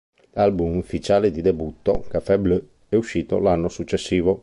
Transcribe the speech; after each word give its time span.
L'album 0.31 0.77
ufficiale 0.77 1.29
di 1.29 1.43
debutto, 1.43 2.03
Café 2.09 2.39
Bleu, 2.39 2.59
è 2.89 2.95
uscito 2.95 3.37
l'anno 3.37 3.69
successivo. 3.69 4.39